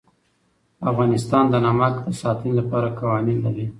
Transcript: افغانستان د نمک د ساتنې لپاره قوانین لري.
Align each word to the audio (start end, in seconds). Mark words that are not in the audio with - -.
افغانستان 0.91 1.43
د 1.49 1.55
نمک 1.65 1.93
د 2.07 2.09
ساتنې 2.21 2.51
لپاره 2.59 2.95
قوانین 2.99 3.37
لري. 3.45 3.65